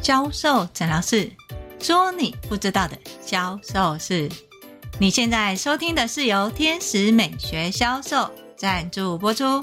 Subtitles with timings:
[0.00, 1.30] 销售诊疗室，
[1.80, 4.30] 说你不知道的销售室。
[4.98, 9.62] 你现在收听的是由天使美学销售赞助播出。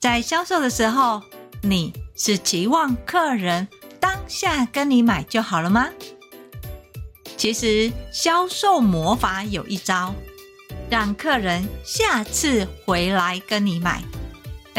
[0.00, 1.22] 在销售的时候，
[1.62, 3.68] 你是期望客人
[4.00, 5.88] 当下跟你买就好了吗？
[7.36, 10.14] 其实销售魔法有一招，
[10.90, 14.02] 让客人下次回来跟你买。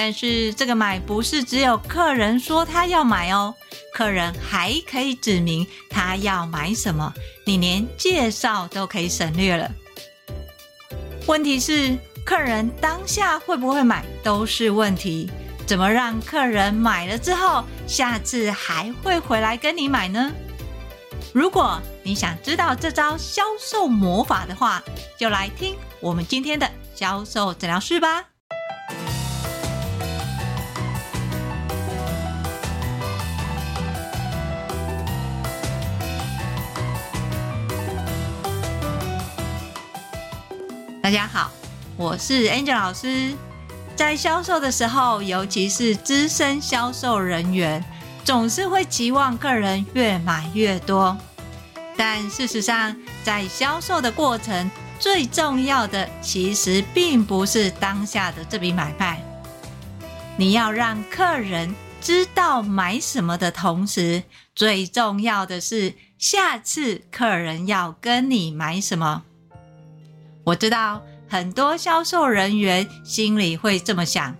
[0.01, 3.53] 但是这个买不是只有客人说他要买哦
[3.93, 7.13] 客人还可以指明他要买什么
[7.45, 9.69] 你连介绍都可以省略了。
[11.27, 15.29] 问题是客人当下会不会买都是问题
[15.67, 20.31] 怎么让客人买了之后下次还会回来跟你买呢？
[21.33, 24.81] 如果你想知道这招销售魔法的话
[25.17, 28.23] 就来听我们今天的销售诊疗室吧。
[41.09, 41.49] 大家好
[41.97, 43.33] 我是 angel 老师。
[43.95, 47.83] 在销售的时候尤其是资深销售人员
[48.23, 51.17] 总是会期望客人越买越多。
[51.97, 59.19] 但事实上在销售的过程最重要的其实并不是当下的这笔买卖。
[60.37, 64.21] 你要让客人知道买什么的同时
[64.53, 69.23] 最重要的是下次客人要跟你买什么。
[70.43, 74.35] 我知道很多销售人员心里会这么想。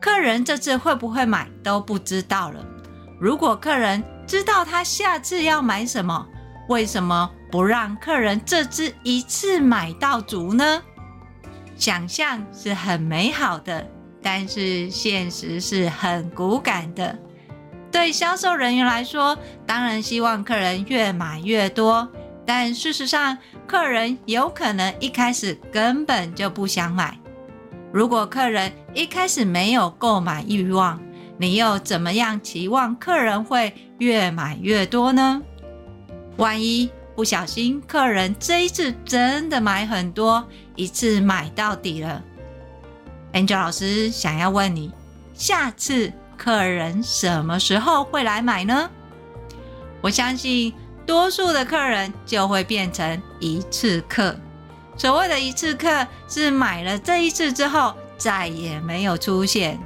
[0.00, 2.64] 客人这次会不会买都不知道了。
[3.20, 6.26] 如果客人知道他下次要买什么
[6.68, 10.82] 为什么不让客人这次一次买到足呢？
[11.76, 13.86] 想象是很美好的
[14.22, 17.18] 但是现实是很骨感的。
[17.90, 22.08] 对销售人员来说当然希望客人越买越多。
[22.52, 27.16] 但事实上客人有可能一开始根本就不想买。
[27.92, 31.00] 如果客人一开始没有购买欲望
[31.38, 35.40] 你又怎么样期望客人会越买越多呢？
[36.38, 40.44] 万一不小心客人这一次真的买很多
[40.74, 42.20] 一次买到底了。
[43.32, 44.90] Angel 老师想要问你
[45.34, 48.90] 下次客人什么时候会来买呢？
[50.00, 50.74] 我相信
[51.06, 54.34] 多数的客人就会变成一次客。
[54.96, 59.78] 所谓的一次客是买了这一次之后再也没有出现。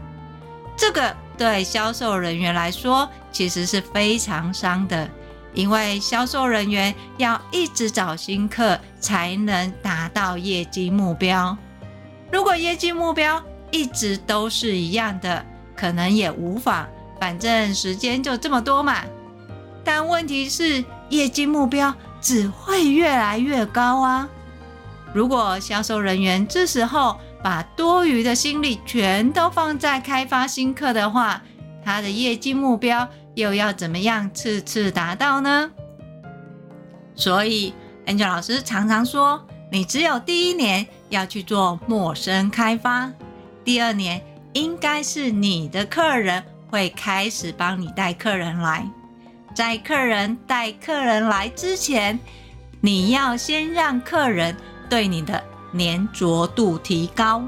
[0.76, 5.08] 这个对销售人员来说其实是非常伤的
[5.52, 11.56] 因为销售人员要一直找新客才能达到业绩目标。
[12.32, 15.46] 如果业绩目标一直都是一样的
[15.76, 16.88] 可能也无妨
[17.20, 19.04] 反正时间就这么多嘛。
[19.84, 24.28] 但问题是，业绩目标只会越来越高啊！
[25.12, 31.40] 如果销售人员这时候把多余的心力全都放在开发新客的话，
[31.84, 35.70] 他的业绩目标又要怎么样次次达到呢？
[37.14, 37.74] 所以
[38.06, 43.12] ，Angel 老师常常说，你只有第一年要去做陌生开发，
[43.62, 44.20] 第二年
[44.54, 48.88] 应该是你的客人会开始帮你带客人来。
[49.54, 52.18] 在客人带客人来之前，
[52.80, 54.56] 你要先让客人
[54.90, 55.42] 对你的
[55.78, 57.44] 粘着度提高。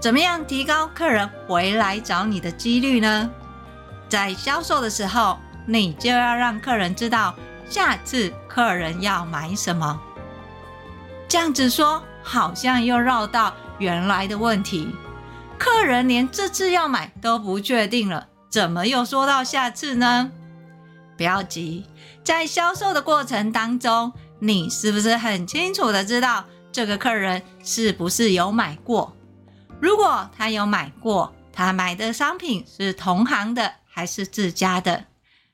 [0.00, 3.30] 怎么样提高客人回来找你的几率呢？
[4.08, 7.32] 在销售的时候，你就要让客人知道
[7.68, 10.00] 下次客人要买什么。
[11.28, 14.88] 这样子说好像又绕到原来的问题，
[15.56, 20.32] 客人连这次要买都不确定了，怎么又说到下次呢？
[21.18, 21.84] 不要急
[22.24, 29.14] 在销售的过程当中你是不是很清楚的知道这个客人是不是有买过？
[29.80, 35.04] 如果他有买过他买的商品是同行的还是自家的？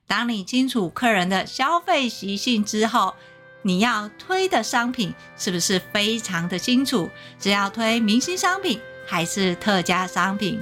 [0.06, 3.14] 当你清楚客人的消费习性之后
[3.62, 7.08] 你要推的商品是不是非常的清楚？
[7.40, 10.60] 只要推明星商品还是特价商品？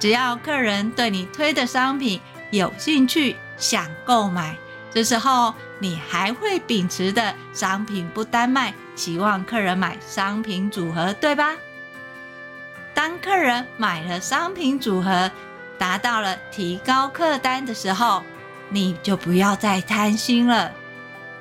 [0.00, 2.20] 只要客人对你推的商品
[2.50, 4.56] 有兴趣想购买。
[4.90, 11.54] 这时候，你还会秉持的商品不单卖，期望客人买商品组合，对吧？
[12.94, 15.30] 当客人买了商品组合，
[15.76, 18.22] 达到了提高客单的时候，
[18.70, 20.72] 你就不要再贪心了。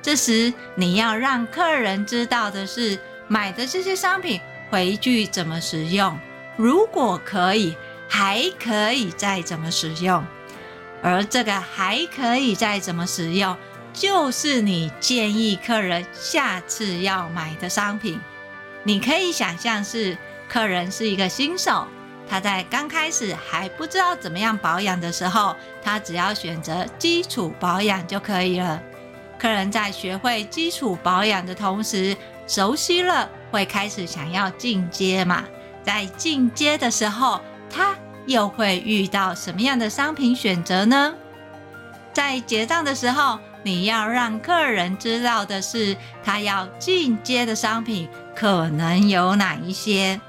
[0.02, 6.20] 这时，你要让客人知道的是，买的这些商品回去怎么使用，
[6.58, 7.76] 如果可以，
[8.10, 10.24] 还可以再怎么使用。
[11.02, 13.56] 而这个还可以再怎么使用，
[13.94, 18.20] 就是你建议客人下次要买的商品。
[18.84, 20.18] 你可以想象是
[20.48, 21.86] 客人是一个新手，
[22.30, 28.82] 他在刚开始还不知道怎么样保养的时候，他只要选择基础保养就可以了。
[29.38, 32.16] 客人在学会基础保养的同时，
[32.48, 35.44] 熟悉了，会开始想要进阶嘛。
[35.84, 37.40] 在进阶的时候，
[37.70, 37.96] 他
[38.28, 41.16] 又会遇到什么样的商品选择呢？
[42.14, 50.20] 在结账的时候，你要让客人知道的是，他要进阶的商品可能有哪一些。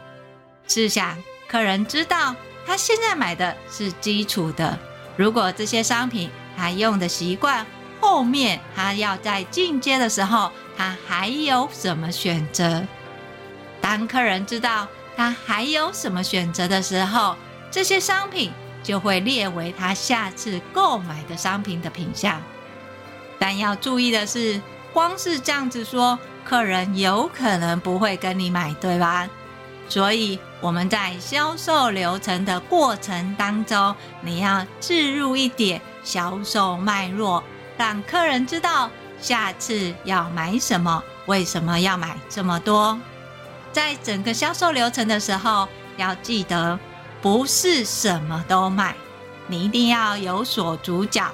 [0.66, 1.16] 试想，
[1.48, 2.34] 客人知道
[2.66, 4.78] 他现在买的是基础的，
[5.16, 7.66] 如果这些商品他用的习惯，
[8.00, 12.84] 后面他要在进阶的时候，他还有什么选择？
[13.80, 14.86] 当客人知道
[15.16, 17.34] 他还有什么选择的时候，
[17.70, 22.40] 这些商品就会列为他下次购买的商品的品项。
[23.38, 24.60] 但要注意的是，
[24.92, 29.28] 光是这样子说，客人有可能不会跟你买，对吧？
[29.88, 37.42] 所以我们在销售流程的过程当中，你要置入一点销售脉络。
[37.76, 38.90] 让客人知道
[39.20, 42.98] 下次要买什么，为什么要买这么多。
[43.72, 46.78] 在整个销售流程的时候，要记得
[47.20, 48.94] 不是什么都卖，
[49.46, 51.30] 你一定要有所主角。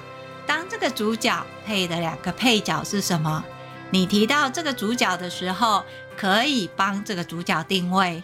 [0.46, 3.44] 当这个主角配的两个配角是什么？
[3.90, 5.84] 你提到这个主角的时候，
[6.16, 8.22] 可以帮这个主角定位。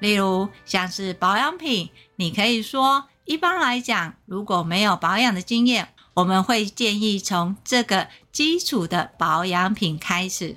[0.00, 5.94] 例如像是保养品，你可以说，一般来讲，如果没有保养的经验。
[6.14, 10.56] 我们会建议从这个基础的保养品开始，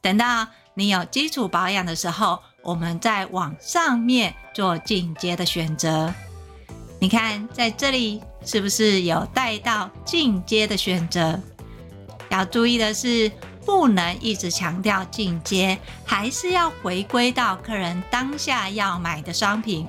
[0.00, 6.12] 等到你有基础保养的时候，我们再往上面做进阶的选择。
[6.98, 11.38] 你看，在这里是不是有带到进阶的选择？
[12.28, 13.30] 要注意的是，
[13.64, 19.86] 不能一直强调进阶，还是要回归到客人当下要买的商品。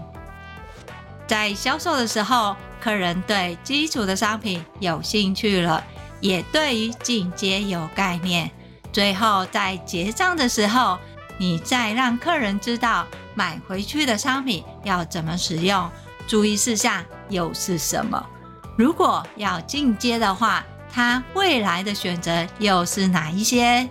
[1.25, 5.83] 在销售的时候，客人对基础的商品有兴趣了，
[6.21, 8.51] 也对于进阶有概念。
[8.93, 10.99] 最后在结账的时候，
[11.37, 13.05] 你再让客人知道
[13.35, 15.89] 买回去的商品要怎么使用，
[16.27, 18.25] 注意事项又是什么。
[18.75, 23.87] 如果要进阶的话，他未来的选择又是哪一些？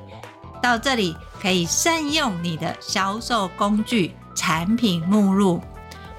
[0.62, 5.62] 到这里可以善用你的销售工具产品目录。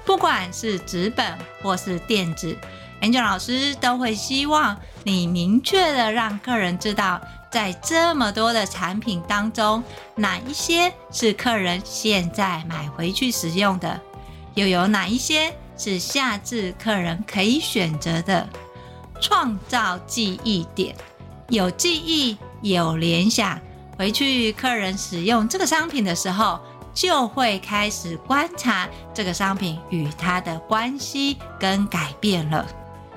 [0.06, 2.56] 不管是纸本或是电子
[3.02, 4.74] ，Angel 老师都会希望
[5.04, 9.82] 你明确的让客人知道，在这么多的产品当中，
[10.14, 14.00] 哪一些是客人现在买回去使用的，
[14.54, 18.48] 又有哪一些是下次客人可以选择的。
[19.20, 20.94] 创造记忆点，
[21.48, 23.58] 有记忆，有联想，
[23.96, 26.60] 回去客人使用这个商品的时候。
[26.94, 32.66] 就会开始观察这个商品与它的关系跟改变了。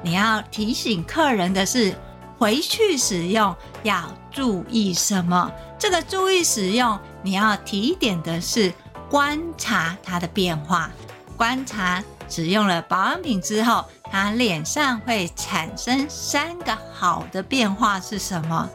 [0.04, 1.96] 你要提醒客人的是，
[2.42, 5.52] 回去使用要注意什么？
[5.78, 8.74] 这个注意使用，你要提点的是
[9.12, 10.90] 观察它的变化，
[11.38, 18.68] 观察使用了保养品之后，它脸上会产生三个好的变化是什么？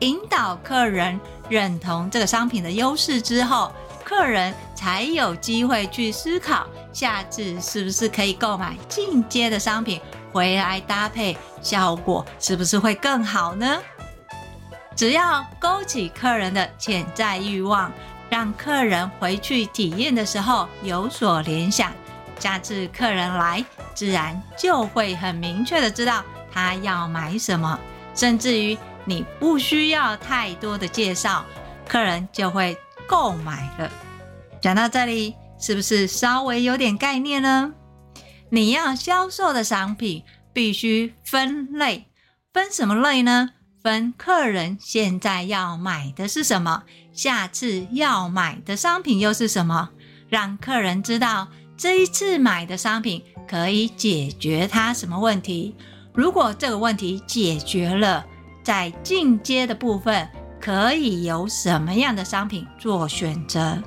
[0.00, 3.72] 引导客人认同这个商品的优势之后。
[4.08, 10.00] 客人才有机会去思考，下次是不是可以购买进阶的商品
[10.32, 13.78] 回来搭配，效果是不是会更好呢？
[14.96, 17.92] 只要勾起客人的潜在欲望，
[18.30, 21.92] 让客人回去体验的时候有所联想，
[22.38, 23.62] 下次客人来，
[23.94, 27.78] 自然就会很明确的知道他要买什么，
[28.14, 31.44] 甚至于你不需要太多的介绍，
[31.86, 32.74] 客人就会。
[33.08, 33.90] 购买了，
[34.60, 37.72] 讲到这里，是不是稍微有点概念呢？
[38.50, 40.22] 你要销售的商品
[40.52, 42.06] 必须分类，
[42.52, 43.48] 分什么类呢？
[43.82, 49.88] 分客人现在要买的是什么，下次要买的商品又是什么，
[50.28, 51.48] 让客人知道
[51.78, 55.74] 这一次买的商品可以解决他什么问题。
[56.12, 58.26] 如果这个问题解决了，
[58.62, 60.28] 在进阶的部分。
[60.68, 63.82] 可以有什么样的商品做选择？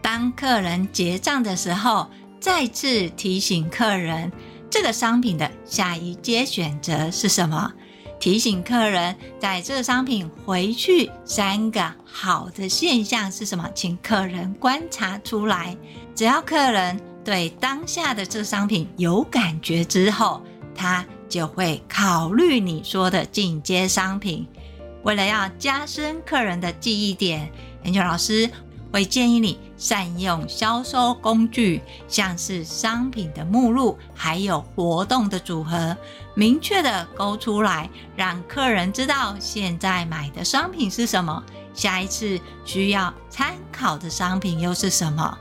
[0.00, 2.08] 当客人结账的时候，
[2.38, 4.30] 再次提醒客人
[4.70, 7.72] 这个商品的下一阶选择是什么？
[8.20, 13.68] 提醒客人在这个商品回去三个好的现象是什么？
[13.74, 15.76] 请客人观察出来。
[16.14, 20.40] 只要客人对当下的这个商品有感觉之后，
[20.76, 24.46] 他就会考虑你说的进阶商品。
[25.02, 27.50] 为了要加深客人的记忆点
[27.84, 28.50] ，Angel 老师
[28.92, 35.96] 会建议你善用销售工具，像是商品的目录，还有活动的组合，
[36.34, 41.42] 明确的勾出来，让客人知道现在买的商品是什么，
[41.72, 45.38] 下一次需要参考的商品又是什么。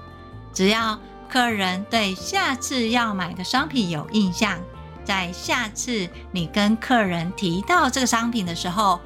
[0.54, 0.98] 只要
[1.28, 4.58] 客人对下次要买的商品有印象，
[5.04, 9.00] 在下次你跟客人提到这个商品的时候，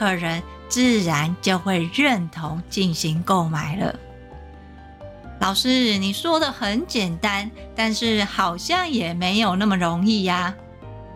[0.00, 3.94] 客人自然就会认同进行购买了。
[5.40, 10.54] 老师，你说的很简单，但是好像也没有那么容易呀。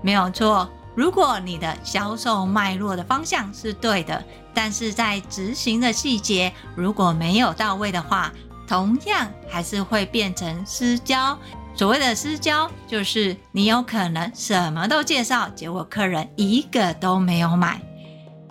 [0.03, 4.23] 没有错，如果你的销售脉络的方向是对的，
[4.53, 8.31] 但是在执行的细节如果没有到位的话，
[8.69, 11.39] 同样还是会变成失焦。
[11.75, 17.81] 所谓的失焦，就是你有可能什么都介绍，结果客人一个都没有买。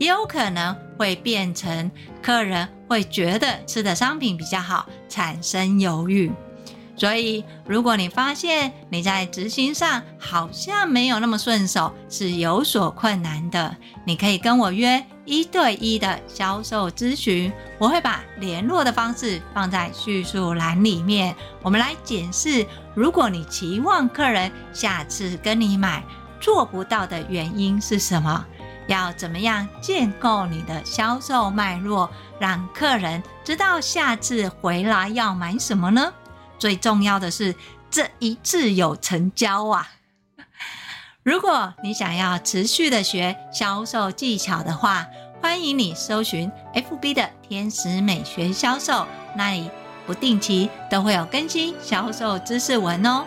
[0.03, 1.89] 也有可能会变成
[2.22, 6.29] 客人会觉得吃的商品比较好，产生犹豫。
[6.98, 21.33] 所以，如果你发现你在执行上好像没有那么顺手，是有所困难的，你可以跟我约一对一的销售咨询，我会把联络的方式放在叙述栏里面。
[21.62, 26.03] 我们来检视，如果你期望客人下次跟你买，
[26.41, 28.45] 做不到的原因是什么？
[28.93, 32.07] 要怎么样建构你的销售脉络，
[32.39, 36.13] 让客人知道下次回来要买什么呢？
[36.59, 37.55] 最重要的是
[37.89, 39.89] 这一次有成交啊！
[41.23, 45.07] 如果你想要持续的学销售技巧的话，
[45.41, 49.71] 欢迎你搜寻 FB 的天使美学销售，那里
[50.05, 53.25] 不定期都会有更新销售知识文哦。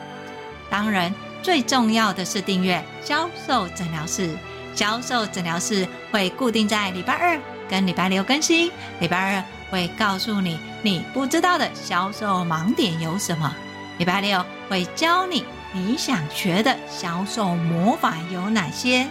[0.71, 4.39] 当然，最重要的是订阅销售诊疗室。
[4.77, 8.71] 销售诊疗室会固定在礼拜二跟礼拜六更新。
[9.01, 13.53] 礼拜二会告诉你你不知道的销售盲点有什么，
[13.99, 19.09] 礼拜六会教你你想学的销售魔法有哪些。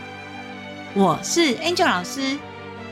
[0.94, 2.38] 我是 Angel 老师，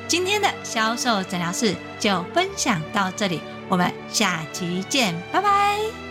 [0.08, 3.40] 今天的销售诊疗室就分享到这里，
[3.70, 6.03] 我们下期见，拜拜。